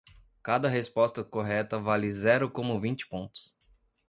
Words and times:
Cada 0.41 0.67
resposta 0.67 1.23
correta 1.23 1.77
vale 1.79 2.11
zero 2.11 2.49
como 2.51 2.79
vinte 2.79 3.05
pontos. 3.07 3.55